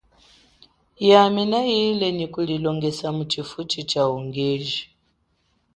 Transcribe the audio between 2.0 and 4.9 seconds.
nyi kulilongesa mutshifutshi chaungeji.